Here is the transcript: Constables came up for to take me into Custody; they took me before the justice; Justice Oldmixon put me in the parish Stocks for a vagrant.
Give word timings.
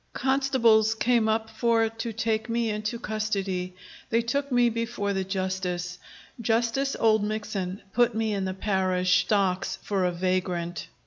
Constables 0.13 0.95
came 0.95 1.29
up 1.29 1.47
for 1.47 1.87
to 1.87 2.11
take 2.11 2.49
me 2.49 2.71
into 2.71 2.97
Custody; 2.97 3.75
they 4.09 4.23
took 4.23 4.51
me 4.51 4.67
before 4.67 5.13
the 5.13 5.23
justice; 5.23 5.99
Justice 6.41 6.95
Oldmixon 6.99 7.81
put 7.93 8.15
me 8.15 8.33
in 8.33 8.45
the 8.45 8.55
parish 8.55 9.23
Stocks 9.25 9.77
for 9.83 10.03
a 10.05 10.11
vagrant. 10.11 10.87